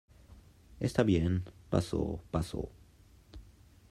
Está 0.79 1.03
bien, 1.03 1.43
paso, 1.69 2.23
paso. 2.31 2.69